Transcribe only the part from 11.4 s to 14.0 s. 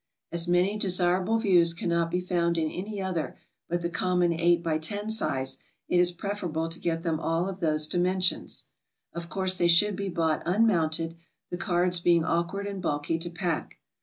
the cards being awkward and bulky to pack.